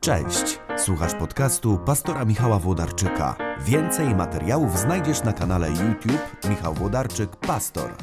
[0.00, 3.36] Cześć, słuchasz podcastu pastora Michała Włodarczyka.
[3.60, 7.94] Więcej materiałów znajdziesz na kanale YouTube Michał Włodarczyk Pastor.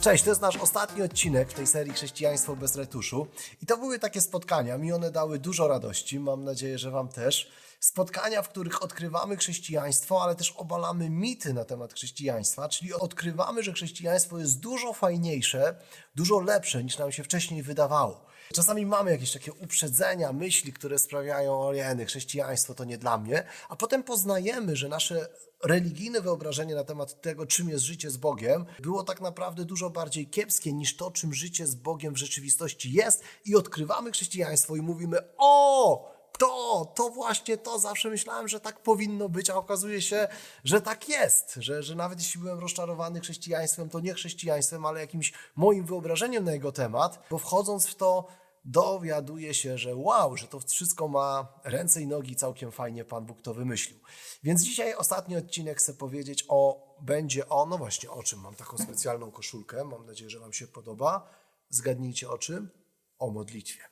[0.00, 3.26] Cześć, to jest nasz ostatni odcinek w tej serii Chrześcijaństwo bez retuszu.
[3.62, 4.78] I to były takie spotkania.
[4.78, 6.20] Mi one dały dużo radości.
[6.20, 7.50] Mam nadzieję, że Wam też.
[7.82, 13.72] Spotkania, w których odkrywamy chrześcijaństwo, ale też obalamy mity na temat chrześcijaństwa, czyli odkrywamy, że
[13.72, 15.76] chrześcijaństwo jest dużo fajniejsze,
[16.14, 18.24] dużo lepsze niż nam się wcześniej wydawało.
[18.54, 23.76] Czasami mamy jakieś takie uprzedzenia, myśli, które sprawiają, ojeny, chrześcijaństwo to nie dla mnie, a
[23.76, 25.28] potem poznajemy, że nasze
[25.64, 30.26] religijne wyobrażenie na temat tego, czym jest życie z Bogiem, było tak naprawdę dużo bardziej
[30.26, 35.18] kiepskie niż to, czym życie z Bogiem w rzeczywistości jest i odkrywamy chrześcijaństwo i mówimy,
[35.38, 40.28] o, to, to właśnie to, zawsze myślałem, że tak powinno być, a okazuje się,
[40.64, 45.32] że tak jest, że, że nawet jeśli byłem rozczarowany chrześcijaństwem, to nie chrześcijaństwem, ale jakimś
[45.56, 48.26] moim wyobrażeniem na jego temat, bo wchodząc w to,
[48.64, 53.42] dowiaduje się, że wow, że to wszystko ma ręce i nogi, całkiem fajnie Pan Bóg
[53.42, 53.98] to wymyślił.
[54.42, 58.78] Więc dzisiaj ostatni odcinek chcę powiedzieć o, będzie o, no właśnie o czym, mam taką
[58.78, 61.30] specjalną koszulkę, mam nadzieję, że Wam się podoba.
[61.68, 62.70] Zgadnijcie o czym?
[63.18, 63.91] O modlitwie.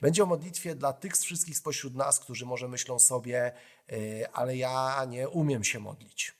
[0.00, 3.52] Będzie o modlitwie dla tych wszystkich spośród nas, którzy może myślą sobie,
[3.88, 6.32] yy, ale ja nie umiem się modlić.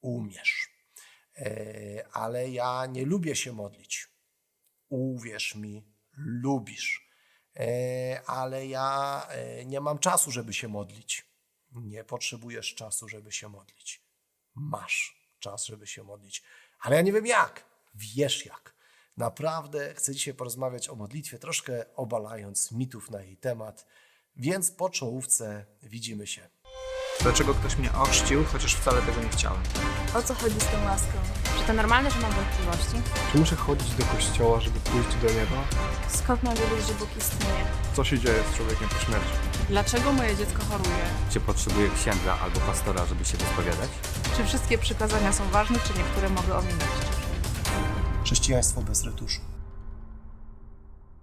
[0.00, 0.68] Umiesz.
[1.36, 4.08] Yy, ale ja nie lubię się modlić.
[4.88, 5.84] Uwierz mi,
[6.16, 7.10] lubisz.
[7.54, 7.64] Yy,
[8.26, 9.26] ale ja
[9.66, 11.28] nie mam czasu, żeby się modlić.
[11.72, 14.02] Nie potrzebujesz czasu, żeby się modlić.
[14.54, 16.42] Masz czas, żeby się modlić.
[16.80, 17.64] Ale ja nie wiem jak.
[17.94, 18.77] Wiesz jak.
[19.18, 23.86] Naprawdę chcę dzisiaj porozmawiać o modlitwie, troszkę obalając mitów na jej temat,
[24.36, 26.48] więc po czołówce widzimy się.
[27.20, 29.60] Dlaczego ktoś mnie ochrzcił, chociaż wcale tego nie chciałem?
[30.14, 31.18] O co chodzi z tą łaską?
[31.58, 33.10] Czy to normalne, że mam wątpliwości?
[33.32, 35.64] Czy muszę chodzić do kościoła, żeby pójść do nieba?
[36.08, 37.64] Skąd mam wiedzieć, że Bóg istnieje?
[37.96, 39.32] Co się dzieje z człowiekiem po śmierci?
[39.68, 41.04] Dlaczego moje dziecko choruje?
[41.30, 43.90] Czy potrzebuje księdza albo pastora, żeby się wyspowiadać?
[44.36, 47.07] Czy wszystkie przykazania są ważne, czy niektóre mogę ominąć?
[48.28, 49.40] Chrześcijaństwo bez retuszu.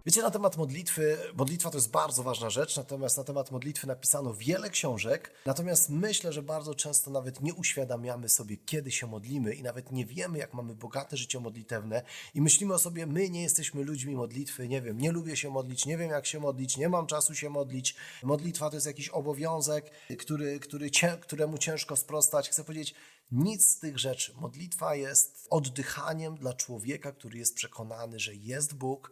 [0.05, 4.33] Wiecie, na temat modlitwy, modlitwa to jest bardzo ważna rzecz, natomiast na temat modlitwy napisano
[4.33, 9.63] wiele książek, natomiast myślę, że bardzo często nawet nie uświadamiamy sobie, kiedy się modlimy i
[9.63, 13.83] nawet nie wiemy, jak mamy bogate życie modlitewne i myślimy o sobie, my nie jesteśmy
[13.83, 17.07] ludźmi modlitwy, nie wiem, nie lubię się modlić, nie wiem jak się modlić, nie mam
[17.07, 20.89] czasu się modlić, modlitwa to jest jakiś obowiązek, który, który,
[21.21, 22.49] któremu ciężko sprostać.
[22.49, 22.95] Chcę powiedzieć,
[23.31, 24.33] nic z tych rzeczy.
[24.41, 29.11] Modlitwa jest oddychaniem dla człowieka, który jest przekonany, że jest Bóg,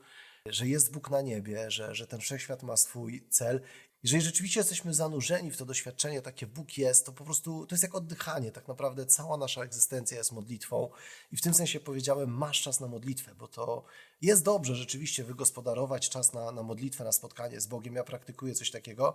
[0.49, 3.61] że jest Bóg na niebie, że, że ten wszechświat ma swój cel.
[4.03, 7.83] Jeżeli rzeczywiście jesteśmy zanurzeni w to doświadczenie, takie Bóg jest, to po prostu to jest
[7.83, 8.51] jak oddychanie.
[8.51, 10.89] Tak naprawdę cała nasza egzystencja jest modlitwą.
[11.31, 13.83] I w tym sensie powiedziałem, masz czas na modlitwę, bo to
[14.21, 17.95] jest dobrze rzeczywiście wygospodarować czas na, na modlitwę, na spotkanie z Bogiem.
[17.95, 19.13] Ja praktykuję coś takiego,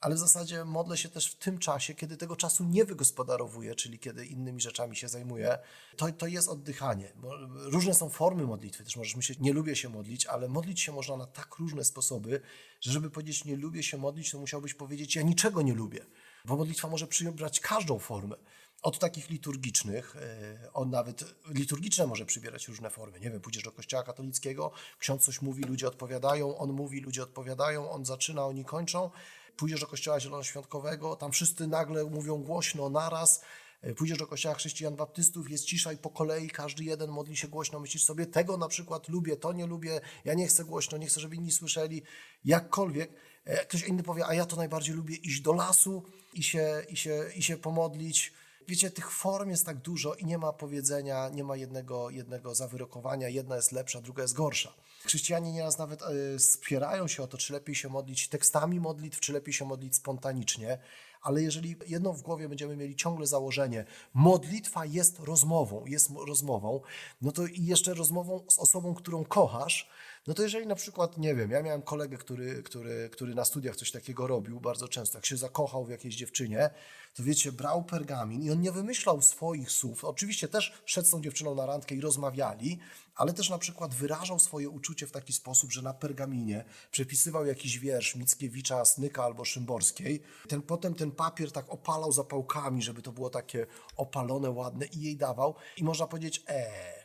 [0.00, 3.98] ale w zasadzie modlę się też w tym czasie, kiedy tego czasu nie wygospodarowuję, czyli
[3.98, 5.58] kiedy innymi rzeczami się zajmuję.
[5.96, 7.12] To, to jest oddychanie.
[7.54, 8.84] Różne są formy modlitwy.
[8.84, 12.40] Też możesz myśleć, nie lubię się modlić, ale modlić się można na tak różne sposoby,
[12.80, 16.06] że żeby powiedzieć, nie lubię się modlić, to musiałbyś powiedzieć, ja niczego nie lubię.
[16.44, 18.36] Bo modlitwa może przybrać każdą formę.
[18.82, 23.20] Od takich liturgicznych, e, on nawet liturgiczne może przybierać różne formy.
[23.20, 27.90] Nie wiem, pójdziesz do kościoła katolickiego, ksiądz coś mówi, ludzie odpowiadają, on mówi, ludzie odpowiadają,
[27.90, 29.10] on zaczyna, oni kończą.
[29.58, 33.42] Pójdziesz do kościoła zielonoświątkowego, tam wszyscy nagle mówią głośno, naraz.
[33.82, 37.48] E, Pójdziesz do kościoła chrześcijan baptystów, jest cisza i po kolei każdy jeden modli się
[37.48, 37.80] głośno.
[37.80, 41.20] Myślisz sobie, tego na przykład lubię, to nie lubię, ja nie chcę głośno, nie chcę,
[41.20, 42.02] żeby inni słyszeli,
[42.44, 43.10] jakkolwiek.
[43.44, 46.02] E, Ktoś inny powie, a ja to najbardziej lubię iść do lasu
[46.34, 48.32] i się, i się, i się pomodlić.
[48.68, 53.28] Wiecie, tych form jest tak dużo i nie ma powiedzenia, nie ma jednego, jednego zawyrokowania,
[53.28, 54.74] jedna jest lepsza, druga jest gorsza.
[55.04, 59.32] Chrześcijanie nieraz nawet e, spierają się o to, czy lepiej się modlić tekstami modlitw, czy
[59.32, 60.78] lepiej się modlić spontanicznie,
[61.22, 66.80] ale jeżeli jedno w głowie będziemy mieli ciągle założenie, modlitwa jest rozmową, jest mo- rozmową,
[67.22, 69.88] no to i jeszcze rozmową z osobą, którą kochasz,
[70.28, 73.76] no to jeżeli na przykład, nie wiem, ja miałem kolegę, który, który, który na studiach
[73.76, 76.70] coś takiego robił bardzo często, jak się zakochał w jakiejś dziewczynie,
[77.14, 80.04] to wiecie, brał pergamin i on nie wymyślał swoich słów.
[80.04, 82.78] Oczywiście też szedł z tą dziewczyną na randkę i rozmawiali,
[83.14, 87.78] ale też na przykład wyrażał swoje uczucie w taki sposób, że na pergaminie przepisywał jakiś
[87.78, 90.22] wiersz Mickiewicza, Snyka albo Szymborskiej.
[90.48, 93.66] Ten, potem ten papier tak opalał zapałkami, żeby to było takie
[93.96, 95.54] opalone, ładne i jej dawał.
[95.76, 96.97] I można powiedzieć, eee,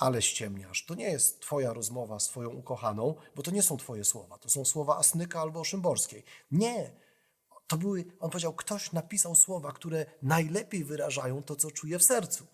[0.00, 0.84] ale ściemniasz.
[0.84, 4.38] To nie jest twoja rozmowa z twoją ukochaną, bo to nie są twoje słowa.
[4.38, 6.24] To są słowa Asnyka albo Szymborskiej.
[6.50, 6.92] Nie.
[7.66, 12.46] To były, on powiedział, ktoś napisał słowa, które najlepiej wyrażają to, co czuje w sercu.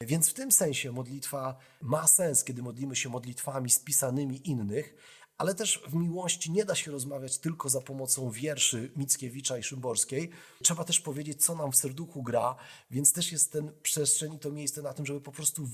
[0.00, 4.94] Więc w tym sensie modlitwa ma sens, kiedy modlimy się modlitwami spisanymi innych,
[5.38, 10.30] ale też w miłości nie da się rozmawiać tylko za pomocą wierszy Mickiewicza i Szymborskiej.
[10.62, 12.56] Trzeba też powiedzieć, co nam w serduchu gra,
[12.90, 15.68] więc też jest ten przestrzeń i to miejsce na tym, żeby po prostu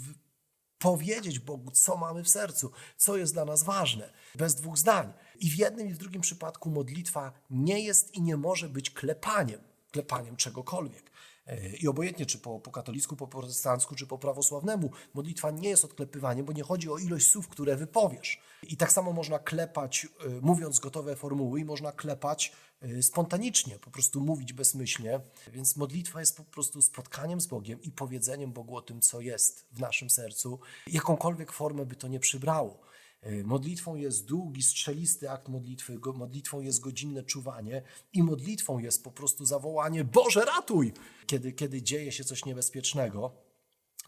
[0.79, 5.13] powiedzieć Bogu, co mamy w sercu, co jest dla nas ważne, bez dwóch zdań.
[5.41, 9.61] I w jednym i w drugim przypadku modlitwa nie jest i nie może być klepaniem,
[9.91, 11.11] klepaniem czegokolwiek.
[11.81, 16.47] I obojętnie, czy po, po katolicku, po protestancku, czy po prawosławnemu, modlitwa nie jest odklepywaniem,
[16.47, 18.41] bo nie chodzi o ilość słów, które wypowiesz.
[18.63, 23.91] I tak samo można klepać, e, mówiąc gotowe formuły, i można klepać e, spontanicznie, po
[23.91, 25.21] prostu mówić bezmyślnie.
[25.53, 29.67] Więc modlitwa jest po prostu spotkaniem z Bogiem i powiedzeniem Bogu o tym, co jest
[29.73, 32.89] w naszym sercu, jakąkolwiek formę by to nie przybrało.
[33.21, 37.83] E, Modlitwą jest długi, strzelisty akt modlitwy, modlitwą jest godzinne czuwanie
[38.13, 40.93] i modlitwą jest po prostu zawołanie Boże ratuj,
[41.27, 43.33] kiedy, kiedy dzieje się coś niebezpiecznego.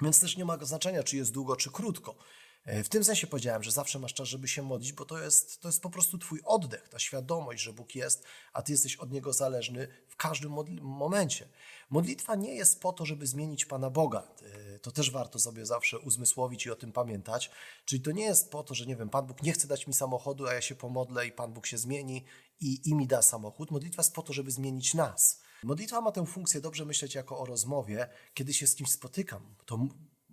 [0.03, 2.17] Więc też nie ma znaczenia, czy jest długo, czy krótko.
[2.65, 5.61] E, W tym sensie powiedziałem, że zawsze masz czas, żeby się modlić, bo to jest,
[5.61, 9.11] to jest po prostu Twój oddech, ta świadomość, że Bóg jest, a Ty jesteś od
[9.12, 10.53] Niego zależny w każdym
[10.83, 11.49] momencie.
[11.91, 14.29] Modlitwa nie jest po to, żeby zmienić Pana Boga.
[14.75, 17.51] E, To też warto sobie zawsze uzmysłowić i o tym pamiętać.
[17.85, 19.95] Czyli to nie jest po to, że nie wiem, Pan Bóg nie chce dać mi
[19.95, 22.25] samochodu, a ja się pomodlę i Pan Bóg się zmieni
[22.61, 23.71] i, i mi da samochód.
[23.71, 25.41] Modlitwa jest po to, żeby zmienić nas.
[25.62, 29.55] Modlitwa ma tę funkcję dobrze myśleć jako o rozmowie, kiedy się z kimś spotykam.
[29.67, 29.79] To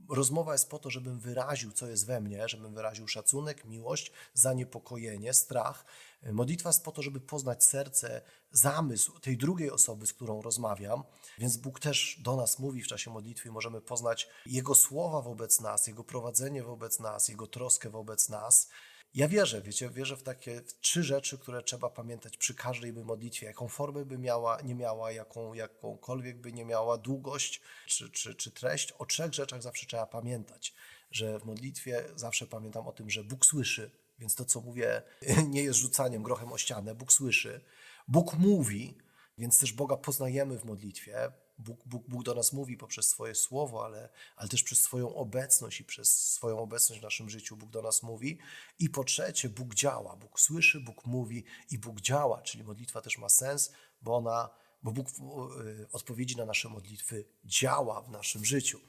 [0.09, 5.33] Rozmowa jest po to, żebym wyraził, co jest we mnie, żebym wyraził szacunek, miłość, zaniepokojenie,
[5.33, 5.85] strach.
[6.31, 8.21] Modlitwa jest po to, żeby poznać serce,
[8.51, 11.03] zamysł tej drugiej osoby, z którą rozmawiam.
[11.37, 15.87] Więc Bóg też do nas mówi w czasie modlitwy możemy poznać Jego słowa wobec nas,
[15.87, 18.69] Jego prowadzenie wobec nas, Jego troskę wobec nas.
[19.17, 23.47] Ja wierzę, wiecie, wierzę w takie trzy rzeczy, które trzeba pamiętać przy każdej modlitwie.
[23.47, 28.51] Jaką formę by miała, nie miała, jaką, jakąkolwiek by nie miała, długość czy, czy, czy
[28.51, 28.91] treść.
[28.91, 30.73] O trzech rzeczach zawsze trzeba pamiętać.
[31.11, 35.01] Że w modlitwie zawsze pamiętam o tym, że Bóg słyszy, więc to, co mówię,
[35.49, 36.95] nie jest rzucaniem grochem o ścianę.
[36.95, 37.61] Bóg słyszy.
[38.07, 38.97] Bóg mówi,
[39.37, 41.31] więc też Boga poznajemy w modlitwie.
[41.59, 45.79] Bóg, Bóg, Bóg do nas mówi poprzez swoje słowo, ale, ale też przez swoją obecność
[45.79, 48.37] i przez swoją obecność w naszym życiu Bóg do nas mówi.
[48.79, 50.15] I po trzecie, Bóg działa.
[50.15, 53.71] Bóg słyszy, Bóg mówi i Bóg działa, czyli modlitwa też ma sens,
[54.01, 54.49] bo ona,
[54.83, 55.21] bo Bóg w
[55.61, 58.79] y, odpowiedzi na nasze modlitwy działa w naszym życiu.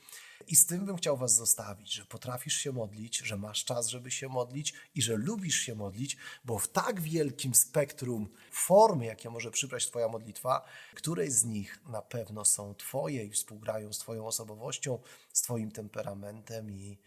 [0.46, 4.10] I z tym bym chciał Was zostawić, że potrafisz się modlić, że masz czas, żeby
[4.10, 9.50] się modlić i że lubisz się modlić, bo w tak wielkim spektrum formy, jakie może
[9.50, 10.64] przybrać Twoja modlitwa,
[10.94, 14.98] której z nich na pewno są Twoje i współgrają z Twoją osobowością,
[15.32, 16.98] z Twoim temperamentem i,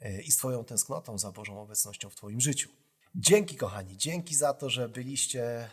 [0.00, 2.68] e, i z Twoją tęsknotą za Bożą obecnością w Twoim życiu.
[3.14, 5.68] Dzięki, kochani, dzięki za to, że byliście e,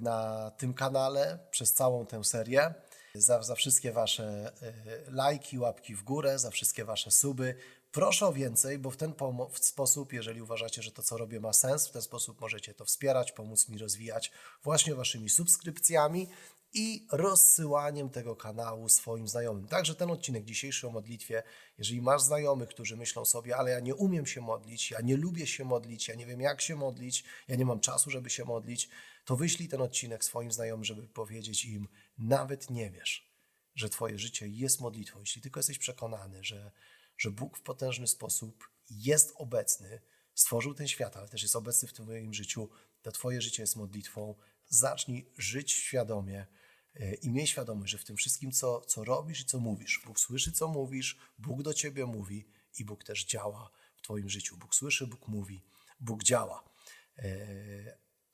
[0.00, 2.74] na tym kanale przez całą tę serię.
[3.14, 7.54] Za, za wszystkie Wasze e, lajki, łapki w górę, za wszystkie Wasze suby.
[7.90, 9.14] Proszę o więcej, bo w ten
[9.50, 12.84] w sposób, jeżeli uważacie, że to, co robię, ma sens, w ten sposób możecie to
[12.84, 14.32] wspierać, pomóc mi rozwijać
[14.62, 16.28] właśnie Waszymi subskrypcjami
[16.74, 19.68] i rozsyłaniem tego kanału swoim znajomym.
[19.68, 21.42] Także ten odcinek dzisiejszy o modlitwie,
[21.78, 25.46] jeżeli masz znajomych, którzy myślą sobie, ale ja nie umiem się modlić, ja nie lubię
[25.46, 28.88] się modlić, ja nie wiem jak się modlić, ja nie mam czasu, żeby się modlić,
[29.24, 31.88] to wyślij ten odcinek swoim znajomym, żeby powiedzieć im,
[32.22, 33.32] nawet nie wiesz,
[33.74, 36.72] że Twoje życie jest modlitwą, jeśli tylko jesteś przekonany, że,
[37.18, 40.00] że Bóg w potężny sposób jest obecny,
[40.34, 42.68] stworzył ten świat, ale też jest obecny w Twoim życiu,
[43.02, 44.34] to Twoje życie jest modlitwą.
[44.66, 46.46] Zacznij żyć świadomie
[46.94, 50.20] e, i miej świadomość, że w tym wszystkim, co, co robisz i co mówisz, Bóg
[50.20, 52.48] słyszy, co mówisz, Bóg do Ciebie mówi
[52.78, 54.56] i Bóg też działa w Twoim życiu.
[54.56, 55.64] Bóg słyszy, Bóg mówi,
[56.00, 56.64] Bóg działa.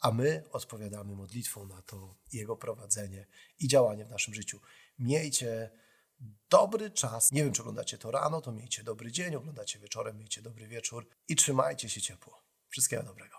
[0.00, 3.26] A my odpowiadamy modlitwą na to Jego prowadzenie
[3.58, 4.60] i działanie w naszym życiu.
[4.98, 5.70] Miejcie
[6.50, 7.32] dobry czas.
[7.32, 11.08] Nie wiem, czy oglądacie to rano, to miejcie dobry dzień, oglądacie wieczorem, miejcie dobry wieczór
[11.28, 12.42] i trzymajcie się ciepło.
[12.68, 13.37] Wszystkiego dobrego.